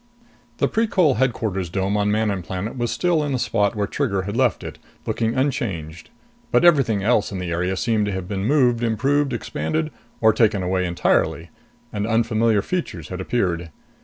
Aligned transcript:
16 0.57 0.57
The 0.57 0.67
Precol 0.67 1.17
headquarters 1.17 1.69
dome 1.69 1.95
on 1.95 2.09
Manon 2.09 2.41
Planet 2.41 2.75
was 2.75 2.89
still 2.89 3.23
in 3.23 3.33
the 3.33 3.37
spot 3.37 3.75
where 3.75 3.85
Trigger 3.85 4.23
had 4.23 4.35
left 4.35 4.63
it, 4.63 4.79
looking 5.05 5.35
unchanged; 5.35 6.09
but 6.49 6.65
everything 6.65 7.03
else 7.03 7.31
in 7.31 7.37
the 7.37 7.51
area 7.51 7.77
seemed 7.77 8.07
to 8.07 8.11
have 8.11 8.27
been 8.27 8.43
moved, 8.43 8.81
improved, 8.81 9.31
expanded 9.31 9.91
or 10.19 10.33
taken 10.33 10.63
away 10.63 10.87
entirely, 10.87 11.51
and 11.93 12.07
unfamiliar 12.07 12.63
features 12.63 13.09
had 13.09 13.21
appeared. 13.21 13.69